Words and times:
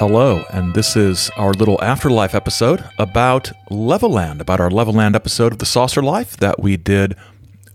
Hello, 0.00 0.46
and 0.50 0.72
this 0.72 0.96
is 0.96 1.28
our 1.36 1.52
little 1.52 1.78
afterlife 1.84 2.34
episode 2.34 2.82
about 2.96 3.52
Levelland, 3.70 4.40
about 4.40 4.58
our 4.58 4.70
Levelland 4.70 5.14
episode 5.14 5.52
of 5.52 5.58
The 5.58 5.66
Saucer 5.66 6.02
Life 6.02 6.38
that 6.38 6.58
we 6.58 6.78
did 6.78 7.14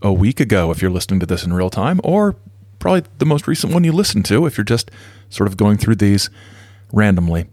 a 0.02 0.12
week 0.12 0.40
ago 0.40 0.72
if 0.72 0.82
you're 0.82 0.90
listening 0.90 1.20
to 1.20 1.28
this 1.28 1.44
in 1.44 1.54
real 1.54 1.70
time, 1.70 2.02
or 2.04 2.36
probably 2.80 3.04
the 3.20 3.28
most 3.28 3.48
recent 3.48 3.72
one 3.72 3.84
you 3.84 3.92
listened 3.92 4.26
to 4.26 4.48
if 4.48 4.58
you're 4.58 4.66
just 4.66 4.90
sort 5.30 5.46
of 5.46 5.56
going 5.56 5.78
through 5.78 5.98
these 5.98 6.32
randomly 6.92 7.46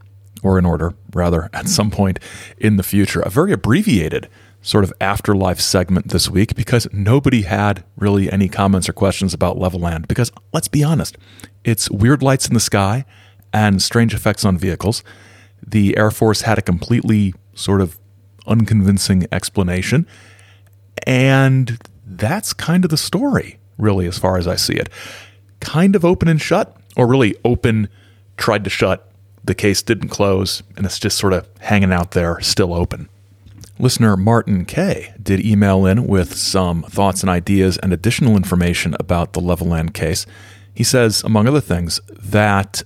or 0.42 0.58
in 0.58 0.64
order, 0.64 0.94
rather, 1.12 1.50
at 1.52 1.68
some 1.68 1.90
point 1.90 2.18
in 2.56 2.78
the 2.78 2.82
future. 2.82 3.20
A 3.20 3.28
very 3.28 3.52
abbreviated 3.52 4.26
sort 4.62 4.84
of 4.84 4.92
afterlife 5.02 5.60
segment 5.60 6.08
this 6.08 6.30
week 6.30 6.54
because 6.54 6.88
nobody 6.94 7.42
had 7.42 7.84
really 7.98 8.32
any 8.32 8.48
comments 8.48 8.88
or 8.88 8.94
questions 8.94 9.34
about 9.34 9.58
Levelland. 9.58 10.08
Because 10.08 10.32
let's 10.54 10.68
be 10.68 10.82
honest, 10.82 11.18
it's 11.62 11.90
weird 11.90 12.22
lights 12.22 12.48
in 12.48 12.54
the 12.54 12.60
sky 12.60 13.04
and 13.52 13.82
strange 13.82 14.14
effects 14.14 14.44
on 14.44 14.58
vehicles. 14.58 15.02
The 15.66 15.96
Air 15.96 16.10
Force 16.10 16.42
had 16.42 16.58
a 16.58 16.62
completely 16.62 17.34
sort 17.54 17.80
of 17.80 17.98
unconvincing 18.46 19.26
explanation. 19.30 20.06
And 21.06 21.78
that's 22.06 22.52
kind 22.52 22.84
of 22.84 22.90
the 22.90 22.96
story, 22.96 23.58
really, 23.78 24.06
as 24.06 24.18
far 24.18 24.36
as 24.36 24.46
I 24.46 24.56
see 24.56 24.74
it. 24.74 24.88
Kind 25.60 25.96
of 25.96 26.04
open 26.04 26.28
and 26.28 26.40
shut, 26.40 26.76
or 26.96 27.06
really 27.06 27.34
open, 27.44 27.88
tried 28.36 28.64
to 28.64 28.70
shut. 28.70 29.08
The 29.44 29.54
case 29.54 29.82
didn't 29.82 30.08
close, 30.08 30.62
and 30.76 30.86
it's 30.86 30.98
just 30.98 31.18
sort 31.18 31.32
of 31.32 31.48
hanging 31.60 31.92
out 31.92 32.12
there, 32.12 32.40
still 32.40 32.74
open. 32.74 33.08
Listener 33.78 34.16
Martin 34.16 34.64
K 34.64 35.12
did 35.20 35.44
email 35.44 35.86
in 35.86 36.06
with 36.06 36.36
some 36.36 36.82
thoughts 36.84 37.22
and 37.22 37.30
ideas 37.30 37.78
and 37.78 37.92
additional 37.92 38.36
information 38.36 38.94
about 39.00 39.32
the 39.32 39.40
Levelland 39.40 39.94
case. 39.94 40.26
He 40.74 40.84
says, 40.84 41.22
among 41.24 41.48
other 41.48 41.60
things, 41.60 42.00
that 42.08 42.82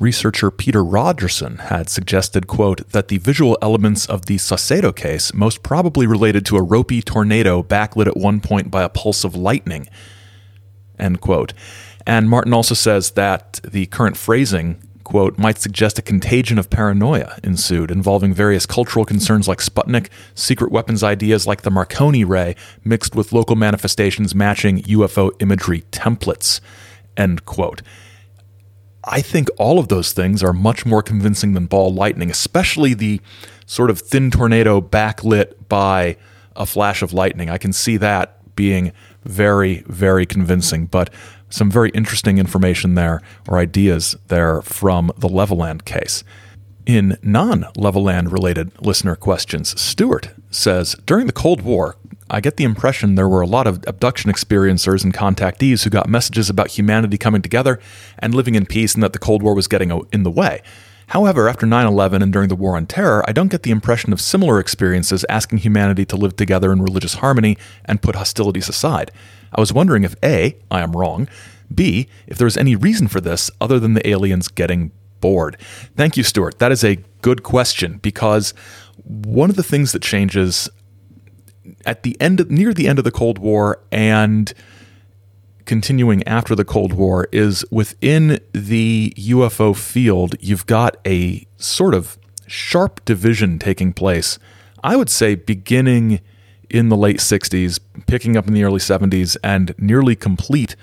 researcher 0.00 0.50
Peter 0.50 0.82
Rogerson 0.82 1.58
had 1.58 1.88
suggested, 1.88 2.46
quote, 2.46 2.88
that 2.88 3.08
the 3.08 3.18
visual 3.18 3.56
elements 3.62 4.06
of 4.06 4.26
the 4.26 4.36
Saucedo 4.36 4.96
case 4.96 5.32
most 5.34 5.62
probably 5.62 6.06
related 6.06 6.44
to 6.46 6.56
a 6.56 6.62
ropey 6.62 7.02
tornado 7.02 7.62
backlit 7.62 8.06
at 8.06 8.16
one 8.16 8.40
point 8.40 8.70
by 8.70 8.82
a 8.82 8.88
pulse 8.88 9.22
of 9.22 9.36
lightning, 9.36 9.88
end 10.98 11.20
quote. 11.20 11.52
And 12.06 12.28
Martin 12.30 12.54
also 12.54 12.74
says 12.74 13.12
that 13.12 13.60
the 13.62 13.86
current 13.86 14.16
phrasing, 14.16 14.82
quote, 15.04 15.38
might 15.38 15.58
suggest 15.58 15.98
a 15.98 16.02
contagion 16.02 16.58
of 16.58 16.70
paranoia 16.70 17.38
ensued 17.44 17.90
involving 17.90 18.32
various 18.32 18.64
cultural 18.64 19.04
concerns 19.04 19.46
like 19.46 19.58
Sputnik, 19.58 20.08
secret 20.34 20.72
weapons 20.72 21.04
ideas 21.04 21.46
like 21.46 21.60
the 21.60 21.70
Marconi 21.70 22.24
ray, 22.24 22.56
mixed 22.84 23.14
with 23.14 23.32
local 23.32 23.54
manifestations 23.54 24.34
matching 24.34 24.82
UFO 24.84 25.30
imagery 25.42 25.82
templates, 25.92 26.60
end 27.18 27.44
quote. 27.44 27.82
I 29.04 29.22
think 29.22 29.48
all 29.56 29.78
of 29.78 29.88
those 29.88 30.12
things 30.12 30.42
are 30.42 30.52
much 30.52 30.84
more 30.84 31.02
convincing 31.02 31.54
than 31.54 31.66
ball 31.66 31.92
lightning, 31.92 32.30
especially 32.30 32.94
the 32.94 33.20
sort 33.66 33.90
of 33.90 34.00
thin 34.00 34.30
tornado 34.30 34.80
backlit 34.80 35.54
by 35.68 36.16
a 36.56 36.66
flash 36.66 37.02
of 37.02 37.12
lightning. 37.12 37.48
I 37.48 37.58
can 37.58 37.72
see 37.72 37.96
that 37.96 38.36
being 38.56 38.92
very, 39.24 39.84
very 39.86 40.26
convincing, 40.26 40.86
but 40.86 41.10
some 41.48 41.70
very 41.70 41.90
interesting 41.90 42.38
information 42.38 42.94
there 42.94 43.22
or 43.48 43.58
ideas 43.58 44.16
there 44.28 44.62
from 44.62 45.10
the 45.16 45.28
Levelland 45.28 45.84
case. 45.84 46.22
In 46.86 47.18
non 47.22 47.64
Levelland 47.76 48.32
related 48.32 48.72
listener 48.80 49.14
questions, 49.16 49.80
Stewart 49.80 50.30
says 50.50 50.96
During 51.06 51.26
the 51.26 51.32
Cold 51.32 51.62
War, 51.62 51.96
I 52.30 52.40
get 52.40 52.56
the 52.56 52.64
impression 52.64 53.14
there 53.14 53.28
were 53.28 53.40
a 53.40 53.46
lot 53.46 53.66
of 53.66 53.82
abduction 53.86 54.30
experiencers 54.30 55.04
and 55.04 55.12
contactees 55.12 55.84
who 55.84 55.90
got 55.90 56.08
messages 56.08 56.48
about 56.48 56.68
humanity 56.68 57.18
coming 57.18 57.42
together 57.42 57.80
and 58.18 58.34
living 58.34 58.54
in 58.54 58.66
peace 58.66 58.94
and 58.94 59.02
that 59.02 59.12
the 59.12 59.18
Cold 59.18 59.42
War 59.42 59.54
was 59.54 59.66
getting 59.66 59.90
in 60.12 60.22
the 60.22 60.30
way. 60.30 60.62
However, 61.08 61.48
after 61.48 61.66
9 61.66 61.86
11 61.86 62.22
and 62.22 62.32
during 62.32 62.48
the 62.48 62.54
War 62.54 62.76
on 62.76 62.86
Terror, 62.86 63.24
I 63.26 63.32
don't 63.32 63.50
get 63.50 63.64
the 63.64 63.72
impression 63.72 64.12
of 64.12 64.20
similar 64.20 64.60
experiences 64.60 65.24
asking 65.28 65.58
humanity 65.58 66.04
to 66.04 66.16
live 66.16 66.36
together 66.36 66.72
in 66.72 66.82
religious 66.82 67.14
harmony 67.14 67.58
and 67.84 68.00
put 68.00 68.14
hostilities 68.14 68.68
aside. 68.68 69.10
I 69.52 69.60
was 69.60 69.72
wondering 69.72 70.04
if 70.04 70.14
A, 70.22 70.56
I 70.70 70.82
am 70.82 70.92
wrong, 70.92 71.28
B, 71.74 72.06
if 72.28 72.38
there's 72.38 72.56
any 72.56 72.76
reason 72.76 73.08
for 73.08 73.20
this 73.20 73.50
other 73.60 73.80
than 73.80 73.94
the 73.94 74.08
aliens 74.08 74.46
getting 74.46 74.92
bored. 75.20 75.56
Thank 75.96 76.16
you, 76.16 76.22
Stuart. 76.22 76.60
That 76.60 76.70
is 76.70 76.84
a 76.84 76.98
good 77.22 77.42
question 77.42 77.98
because 77.98 78.54
one 79.04 79.50
of 79.50 79.56
the 79.56 79.64
things 79.64 79.90
that 79.90 80.02
changes 80.02 80.68
at 81.84 82.02
the 82.02 82.20
end 82.20 82.40
of, 82.40 82.50
near 82.50 82.72
the 82.72 82.88
end 82.88 82.98
of 82.98 83.04
the 83.04 83.10
Cold 83.10 83.38
War 83.38 83.80
and 83.90 84.52
continuing 85.64 86.26
after 86.26 86.54
the 86.54 86.64
Cold 86.64 86.92
War 86.92 87.28
is 87.30 87.64
within 87.70 88.40
the 88.52 89.12
UFO 89.16 89.76
field, 89.76 90.34
you've 90.40 90.66
got 90.66 90.96
a 91.06 91.46
sort 91.56 91.94
of 91.94 92.18
sharp 92.46 93.04
division 93.04 93.58
taking 93.58 93.92
place. 93.92 94.38
I 94.82 94.96
would 94.96 95.08
say 95.08 95.34
beginning 95.34 96.20
in 96.68 96.88
the 96.88 96.96
late 96.96 97.18
60s, 97.18 97.78
picking 98.06 98.36
up 98.36 98.46
in 98.46 98.54
the 98.54 98.64
early 98.64 98.80
70s, 98.80 99.36
and 99.44 99.74
nearly 99.78 100.16
complete 100.16 100.76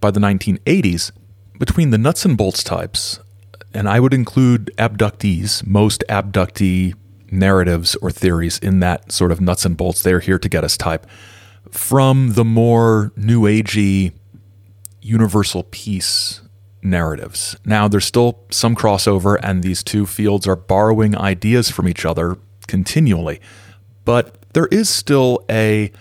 by 0.00 0.10
the 0.10 0.20
1980s 0.20 1.12
between 1.58 1.90
the 1.90 1.98
nuts 1.98 2.24
and 2.24 2.36
bolts 2.36 2.62
types. 2.62 3.20
And 3.74 3.88
I 3.88 4.00
would 4.00 4.14
include 4.14 4.70
abductees, 4.78 5.66
most 5.66 6.02
abductee 6.08 6.94
narratives 7.30 7.94
or 7.96 8.10
theories 8.10 8.58
in 8.58 8.80
that 8.80 9.12
sort 9.12 9.32
of 9.32 9.40
nuts 9.40 9.64
and 9.64 9.76
bolts, 9.76 10.02
they're 10.02 10.20
here 10.20 10.38
to 10.38 10.48
get 10.48 10.64
us 10.64 10.76
type, 10.76 11.06
from 11.70 12.32
the 12.34 12.44
more 12.44 13.12
new 13.16 13.42
agey 13.42 14.12
universal 15.00 15.64
peace 15.70 16.40
narratives. 16.82 17.56
Now, 17.64 17.88
there's 17.88 18.04
still 18.04 18.44
some 18.50 18.74
crossover, 18.74 19.38
and 19.42 19.62
these 19.62 19.82
two 19.82 20.06
fields 20.06 20.46
are 20.46 20.56
borrowing 20.56 21.16
ideas 21.16 21.70
from 21.70 21.88
each 21.88 22.04
other 22.04 22.38
continually, 22.66 23.40
but 24.04 24.36
there 24.52 24.66
is 24.66 24.88
still 24.88 25.44
a 25.50 25.92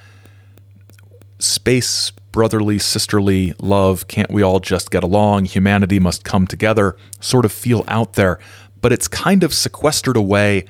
space 1.39 2.11
brotherly, 2.31 2.79
sisterly 2.79 3.53
love, 3.59 4.07
can't 4.07 4.31
we 4.31 4.41
all 4.41 4.59
just 4.59 4.91
get 4.91 5.03
along? 5.03 5.45
Humanity 5.45 5.99
must 5.99 6.23
come 6.23 6.45
together. 6.45 6.95
Sort 7.19 7.45
of 7.45 7.51
feel 7.51 7.83
out 7.87 8.13
there, 8.13 8.39
but 8.81 8.91
it's 8.91 9.07
kind 9.07 9.43
of 9.43 9.53
sequestered 9.53 10.17
away 10.17 10.65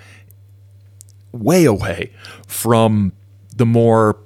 way 1.32 1.66
away 1.66 2.12
from 2.48 3.14
the 3.56 3.66
more, 3.66 4.20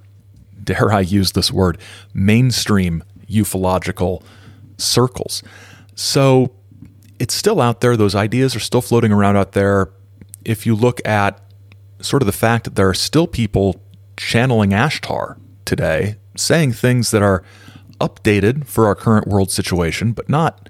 dare 0.63 0.91
I 0.91 1.01
use 1.01 1.31
this 1.31 1.51
word, 1.51 1.79
mainstream 2.13 3.03
ufological 3.29 4.23
circles. 4.77 5.43
So 5.95 6.53
it's 7.19 7.33
still 7.33 7.61
out 7.61 7.81
there. 7.81 7.97
Those 7.97 8.15
ideas 8.15 8.55
are 8.55 8.59
still 8.59 8.81
floating 8.81 9.11
around 9.11 9.37
out 9.37 9.53
there. 9.53 9.91
If 10.45 10.65
you 10.65 10.75
look 10.75 11.05
at 11.07 11.39
sort 11.99 12.21
of 12.21 12.25
the 12.25 12.33
fact 12.33 12.65
that 12.65 12.75
there 12.75 12.89
are 12.89 12.93
still 12.93 13.27
people 13.27 13.81
channeling 14.17 14.71
Ashtar 14.71 15.37
today, 15.65 16.17
saying 16.35 16.73
things 16.73 17.11
that 17.11 17.21
are 17.21 17.43
updated 17.99 18.65
for 18.67 18.85
our 18.85 18.95
current 18.95 19.27
world 19.27 19.49
situation, 19.49 20.11
but 20.11 20.27
not 20.27 20.69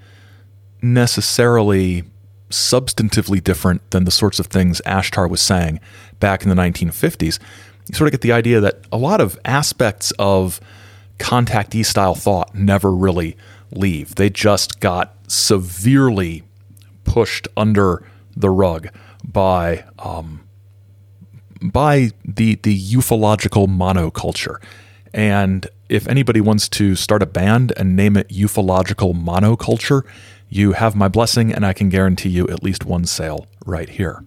necessarily 0.80 2.04
substantively 2.54 3.42
different 3.42 3.88
than 3.90 4.04
the 4.04 4.10
sorts 4.10 4.38
of 4.38 4.46
things 4.46 4.80
Ashtar 4.86 5.28
was 5.28 5.40
saying 5.40 5.80
back 6.20 6.42
in 6.42 6.48
the 6.48 6.54
1950s, 6.54 7.38
you 7.88 7.94
sort 7.94 8.08
of 8.08 8.12
get 8.12 8.20
the 8.22 8.32
idea 8.32 8.60
that 8.60 8.86
a 8.90 8.96
lot 8.96 9.20
of 9.20 9.38
aspects 9.44 10.12
of 10.18 10.60
contactee 11.18 11.84
style 11.84 12.14
thought 12.14 12.54
never 12.54 12.92
really 12.92 13.36
leave. 13.70 14.14
They 14.14 14.30
just 14.30 14.80
got 14.80 15.14
severely 15.28 16.44
pushed 17.04 17.48
under 17.56 18.06
the 18.36 18.50
rug 18.50 18.88
by 19.24 19.84
um, 19.98 20.44
by 21.62 22.10
the 22.24 22.56
the 22.56 22.78
ufological 22.92 23.66
monoculture. 23.68 24.56
And 25.12 25.66
if 25.88 26.08
anybody 26.08 26.40
wants 26.40 26.68
to 26.70 26.96
start 26.96 27.22
a 27.22 27.26
band 27.26 27.72
and 27.76 27.94
name 27.94 28.16
it 28.16 28.28
ufological 28.28 29.14
monoculture, 29.14 30.02
you 30.54 30.72
have 30.72 30.94
my 30.94 31.08
blessing, 31.08 31.52
and 31.52 31.66
I 31.66 31.72
can 31.72 31.88
guarantee 31.88 32.28
you 32.28 32.46
at 32.48 32.62
least 32.62 32.84
one 32.84 33.04
sale 33.04 33.46
right 33.66 33.88
here. 33.88 34.24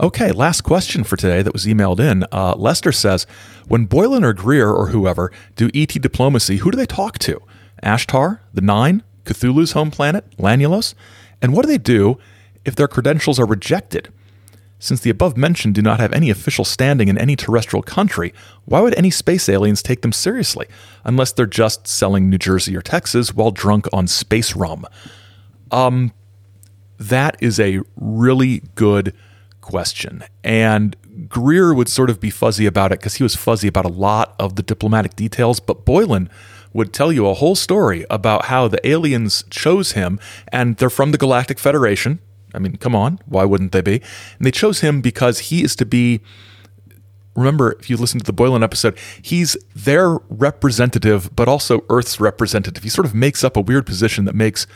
Okay, 0.00 0.32
last 0.32 0.62
question 0.62 1.04
for 1.04 1.16
today 1.16 1.42
that 1.42 1.52
was 1.52 1.66
emailed 1.66 2.00
in. 2.00 2.24
Uh, 2.32 2.54
Lester 2.56 2.92
says, 2.92 3.26
when 3.68 3.86
Boylan 3.86 4.24
or 4.24 4.32
Greer 4.32 4.70
or 4.70 4.88
whoever 4.88 5.30
do 5.56 5.70
ET 5.74 5.88
diplomacy, 5.88 6.58
who 6.58 6.70
do 6.70 6.76
they 6.76 6.86
talk 6.86 7.18
to? 7.20 7.40
Ashtar, 7.82 8.40
the 8.52 8.60
Nine, 8.60 9.02
Cthulhu's 9.24 9.72
home 9.72 9.90
planet, 9.90 10.24
Lanulos? 10.36 10.94
And 11.40 11.52
what 11.52 11.62
do 11.62 11.68
they 11.68 11.78
do 11.78 12.18
if 12.64 12.74
their 12.74 12.88
credentials 12.88 13.38
are 13.38 13.46
rejected? 13.46 14.12
Since 14.78 15.00
the 15.00 15.10
above 15.10 15.36
mentioned 15.36 15.74
do 15.74 15.82
not 15.82 16.00
have 16.00 16.12
any 16.12 16.28
official 16.28 16.64
standing 16.64 17.08
in 17.08 17.16
any 17.16 17.36
terrestrial 17.36 17.82
country, 17.82 18.34
why 18.64 18.80
would 18.80 18.96
any 18.98 19.10
space 19.10 19.48
aliens 19.48 19.82
take 19.82 20.02
them 20.02 20.12
seriously, 20.12 20.66
unless 21.04 21.32
they're 21.32 21.46
just 21.46 21.86
selling 21.86 22.28
New 22.28 22.38
Jersey 22.38 22.76
or 22.76 22.82
Texas 22.82 23.32
while 23.34 23.50
drunk 23.50 23.86
on 23.92 24.06
space 24.06 24.54
rum? 24.54 24.86
Um, 25.74 26.12
that 26.98 27.36
is 27.40 27.58
a 27.58 27.80
really 27.96 28.62
good 28.76 29.12
question. 29.60 30.22
And 30.44 30.96
Greer 31.28 31.74
would 31.74 31.88
sort 31.88 32.10
of 32.10 32.20
be 32.20 32.30
fuzzy 32.30 32.66
about 32.66 32.92
it 32.92 33.00
because 33.00 33.14
he 33.14 33.22
was 33.22 33.34
fuzzy 33.34 33.66
about 33.66 33.84
a 33.84 33.88
lot 33.88 34.34
of 34.38 34.56
the 34.56 34.62
diplomatic 34.62 35.16
details, 35.16 35.58
but 35.58 35.84
Boylan 35.84 36.30
would 36.72 36.92
tell 36.92 37.12
you 37.12 37.26
a 37.26 37.34
whole 37.34 37.54
story 37.54 38.04
about 38.08 38.46
how 38.46 38.68
the 38.68 38.84
aliens 38.86 39.44
chose 39.50 39.92
him 39.92 40.20
and 40.48 40.76
they're 40.76 40.90
from 40.90 41.12
the 41.12 41.18
Galactic 41.18 41.58
Federation. 41.58 42.20
I 42.52 42.60
mean, 42.60 42.76
come 42.76 42.94
on, 42.94 43.18
why 43.26 43.44
wouldn't 43.44 43.72
they 43.72 43.80
be? 43.80 44.00
And 44.38 44.46
they 44.46 44.52
chose 44.52 44.80
him 44.80 45.00
because 45.00 45.38
he 45.50 45.64
is 45.64 45.74
to 45.76 45.86
be. 45.86 46.20
Remember, 47.36 47.72
if 47.80 47.90
you 47.90 47.96
listen 47.96 48.20
to 48.20 48.24
the 48.24 48.32
Boylan 48.32 48.62
episode, 48.62 48.96
he's 49.20 49.56
their 49.74 50.18
representative, 50.28 51.34
but 51.34 51.48
also 51.48 51.84
Earth's 51.88 52.20
representative. 52.20 52.84
He 52.84 52.88
sort 52.88 53.06
of 53.06 53.12
makes 53.12 53.42
up 53.42 53.56
a 53.56 53.60
weird 53.60 53.86
position 53.86 54.24
that 54.26 54.36
makes 54.36 54.68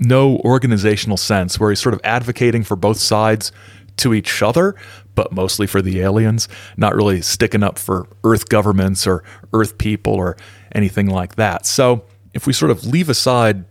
no 0.00 0.38
organizational 0.38 1.16
sense, 1.16 1.60
where 1.60 1.70
he's 1.70 1.80
sort 1.80 1.94
of 1.94 2.00
advocating 2.02 2.64
for 2.64 2.74
both 2.74 2.96
sides 2.98 3.52
to 3.98 4.14
each 4.14 4.42
other, 4.42 4.74
but 5.14 5.30
mostly 5.30 5.66
for 5.66 5.82
the 5.82 6.00
aliens, 6.00 6.48
not 6.76 6.94
really 6.94 7.20
sticking 7.20 7.62
up 7.62 7.78
for 7.78 8.08
Earth 8.24 8.48
governments 8.48 9.06
or 9.06 9.22
Earth 9.52 9.78
people 9.78 10.14
or 10.14 10.36
anything 10.72 11.06
like 11.06 11.36
that. 11.36 11.66
So 11.66 12.04
if 12.32 12.46
we 12.46 12.52
sort 12.52 12.70
of 12.70 12.86
leave 12.86 13.08
aside 13.08 13.64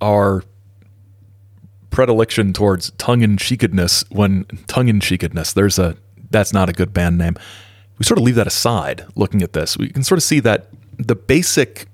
our 0.00 0.42
predilection 1.90 2.52
towards 2.52 2.90
tongue 2.92 3.22
in 3.22 3.36
cheekedness, 3.36 4.04
when 4.10 4.44
tongue 4.66 4.88
in 4.88 5.00
cheekedness, 5.00 5.52
there's 5.52 5.78
a 5.78 5.96
that's 6.30 6.52
not 6.52 6.68
a 6.68 6.72
good 6.72 6.92
band 6.92 7.18
name. 7.18 7.36
We 7.98 8.04
sort 8.04 8.18
of 8.18 8.24
leave 8.24 8.34
that 8.34 8.46
aside 8.46 9.04
looking 9.14 9.42
at 9.42 9.52
this. 9.52 9.76
We 9.76 9.88
can 9.88 10.02
sort 10.02 10.18
of 10.18 10.24
see 10.24 10.40
that 10.40 10.68
the 10.98 11.14
basic, 11.14 11.86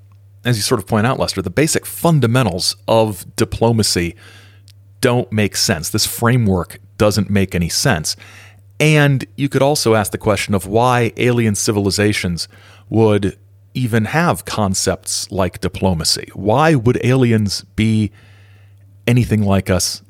as 0.45 0.57
you 0.57 0.63
sort 0.63 0.81
of 0.81 0.87
point 0.87 1.07
out, 1.07 1.19
Lester, 1.19 1.43
the 1.43 1.51
basic 1.51 1.87
fundamentals 1.87 2.77
of 2.89 3.37
diplomacy 3.37 4.17
don't 5.01 5.31
make 5.33 5.57
sense. 5.57 5.91
This 5.91 6.07
framework 6.07 6.79
doesn't 6.97 7.31
make 7.31 7.55
any 7.55 7.69
sense. 7.69 8.17
And 8.79 9.27
you 9.37 9.49
could 9.49 9.63
also 9.63 9.95
ask 9.95 10.13
the 10.13 10.19
question 10.19 10.55
of 10.55 10.67
why 10.67 11.13
alien 11.17 11.55
civilizations 11.55 12.49
would 12.89 13.39
even 13.75 14.07
have 14.07 14.45
concepts 14.45 15.31
like 15.31 15.61
diplomacy. 15.61 16.31
Why 16.35 16.75
would 16.75 16.99
aliens 17.05 17.63
be 17.77 18.11
anything 19.07 19.43
like 19.43 19.71
us 19.71 20.03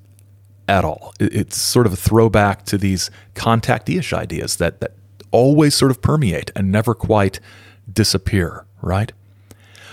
at 0.68 0.84
all? 0.84 1.12
It's 1.18 1.56
sort 1.56 1.86
of 1.86 1.92
a 1.92 1.96
throwback 1.96 2.64
to 2.66 2.78
these 2.78 3.10
contactee-ish 3.34 4.12
ideas 4.12 4.56
that, 4.56 4.80
that 4.80 4.92
always 5.32 5.74
sort 5.74 5.90
of 5.90 6.00
permeate 6.00 6.50
and 6.54 6.70
never 6.70 6.94
quite 6.94 7.40
disappear, 7.92 8.66
right? 8.80 9.12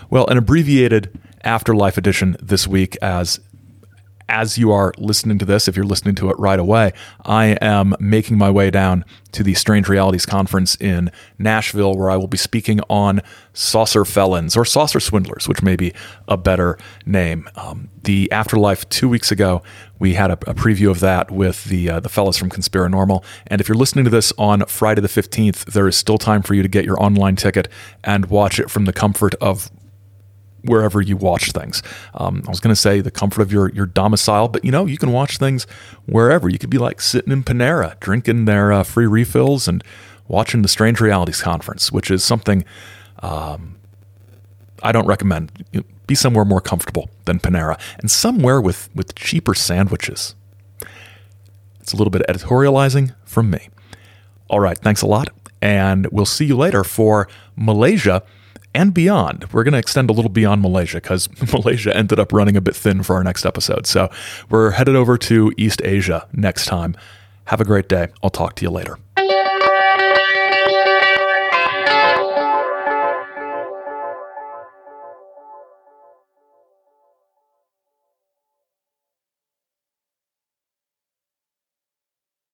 Well, 0.10 0.26
an 0.28 0.38
abbreviated 0.38 1.20
afterlife 1.44 1.98
edition 1.98 2.38
this 2.42 2.68
week 2.68 2.98
as 3.02 3.40
as 4.30 4.58
you 4.58 4.72
are 4.72 4.94
listening 4.98 5.38
to 5.40 5.46
this, 5.46 5.68
if 5.68 5.76
you're 5.76 5.86
listening 5.86 6.16
to 6.16 6.30
it 6.30 6.38
right 6.38 6.60
away, 6.60 6.92
I 7.26 7.58
am 7.62 7.96
making 8.00 8.38
my 8.38 8.52
way 8.52 8.70
down 8.70 9.06
to 9.32 9.44
the 9.44 9.54
Strange 9.54 9.88
Realities 9.88 10.26
Conference 10.26 10.76
in 10.76 11.12
Nashville, 11.40 11.96
where 11.96 12.10
I 12.10 12.18
will 12.18 12.28
be 12.28 12.38
speaking 12.38 12.82
on 12.90 13.22
saucer 13.54 14.04
felons 14.04 14.58
or 14.58 14.66
saucer 14.66 15.00
swindlers, 15.00 15.48
which 15.48 15.62
may 15.62 15.76
be 15.76 15.94
a 16.28 16.36
better 16.36 16.78
name. 17.06 17.50
Um, 17.56 17.90
the 18.04 18.30
Afterlife 18.32 18.88
two 18.90 19.08
weeks 19.08 19.32
ago, 19.32 19.64
we 20.00 20.16
had 20.16 20.30
a, 20.32 20.34
a 20.34 20.54
preview 20.54 20.90
of 20.92 21.00
that 21.00 21.32
with 21.32 21.66
the 21.66 21.90
uh, 21.90 22.00
the 22.00 22.10
fellas 22.10 22.38
from 22.38 22.50
Conspiranormal. 22.50 23.24
And 23.48 23.62
if 23.62 23.70
you're 23.70 23.78
listening 23.78 24.06
to 24.06 24.12
this 24.12 24.34
on 24.38 24.66
Friday 24.66 25.02
the 25.02 25.08
15th, 25.08 25.66
there 25.66 25.88
is 25.88 25.96
still 25.96 26.18
time 26.18 26.42
for 26.42 26.54
you 26.54 26.64
to 26.64 26.70
get 26.70 26.86
your 26.86 27.02
online 27.02 27.36
ticket 27.36 27.68
and 28.04 28.26
watch 28.28 28.60
it 28.60 28.70
from 28.70 28.86
the 28.86 28.94
comfort 28.94 29.36
of 29.36 29.72
wherever 30.64 31.02
you 31.02 31.18
watch 31.18 31.52
things. 31.52 31.82
Um, 32.14 32.44
I 32.46 32.50
was 32.50 32.60
going 32.60 32.74
to 32.74 32.80
say 32.80 33.02
the 33.02 33.12
comfort 33.12 33.42
of 33.42 33.52
your 33.52 33.70
your 33.70 33.86
domicile, 33.86 34.48
but 34.48 34.64
you 34.66 34.72
know 34.72 34.86
you 34.86 34.98
can 34.98 35.12
watch 35.12 35.38
things 35.38 35.66
wherever. 36.06 36.50
You 36.50 36.60
could 36.60 36.70
be 36.70 36.78
like 36.78 37.02
sitting 37.02 37.32
in 37.32 37.44
Panera, 37.44 38.00
drinking 38.00 38.46
their 38.46 38.72
uh, 38.72 38.84
free 38.84 39.08
refills 39.08 39.68
and 39.68 39.84
watching 40.28 40.62
the 40.62 40.68
Strange 40.68 41.00
Realities 41.00 41.42
conference, 41.42 41.92
which 41.92 42.12
is 42.12 42.24
something 42.24 42.66
um, 43.20 43.78
I 44.84 44.92
don't 44.92 45.08
recommend. 45.08 45.66
Be 46.06 46.16
somewhere 46.16 46.46
more 46.46 46.62
comfortable 46.62 47.10
than 47.26 47.40
Panera, 47.40 47.80
and 48.00 48.10
somewhere 48.10 48.62
with 48.62 48.90
with 48.96 49.16
cheaper 49.16 49.54
sandwiches. 49.54 50.36
It's 51.82 51.94
a 51.94 51.98
little 51.98 52.12
bit 52.12 52.22
editorializing 52.28 53.16
from 53.26 53.50
me. 53.50 53.70
All 54.50 54.60
right, 54.60 54.78
thanks 54.78 55.02
a 55.02 55.08
lot, 55.08 55.30
and 55.62 56.08
we'll 56.08 56.26
see 56.26 56.46
you 56.46 56.56
later 56.56 56.84
for 56.84 57.28
Malaysia 57.56 58.24
and 58.74 58.94
beyond. 58.94 59.52
We're 59.52 59.64
going 59.64 59.74
to 59.74 59.80
extend 59.80 60.10
a 60.10 60.14
little 60.14 60.30
beyond 60.30 60.62
Malaysia 60.62 60.98
because 60.98 61.30
Malaysia 61.54 61.96
ended 61.96 62.20
up 62.20 62.32
running 62.32 62.58
a 62.58 62.62
bit 62.62 62.76
thin 62.76 63.04
for 63.04 63.16
our 63.16 63.24
next 63.24 63.46
episode. 63.46 63.88
So 63.88 64.10
we're 64.50 64.72
headed 64.72 64.96
over 64.96 65.18
to 65.18 65.52
East 65.58 65.82
Asia 65.84 66.28
next 66.34 66.66
time. 66.66 66.96
Have 67.46 67.62
a 67.62 67.66
great 67.66 67.88
day. 67.88 68.10
I'll 68.22 68.30
talk 68.30 68.56
to 68.56 68.64
you 68.64 68.70
later. 68.70 68.98